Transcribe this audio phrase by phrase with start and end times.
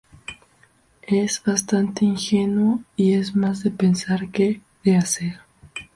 [1.03, 5.41] Es bastante ingenuo y es más de pensar que de hacer.